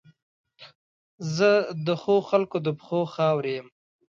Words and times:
زه 1.35 1.51
د 1.85 1.87
ښو 2.01 2.15
خلګو 2.29 2.57
د 2.65 2.67
پښو 2.77 3.01
خاورې 3.13 3.51
یم. 3.57 3.67